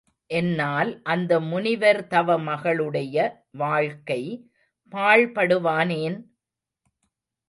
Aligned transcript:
என்னால் 0.29 0.91
அந்த 1.03 1.39
முனிவர்தவமகளுடைய 1.41 3.15
வாழ்க்கை 3.53 4.21
பாழ்படுவானேன்? 4.93 6.17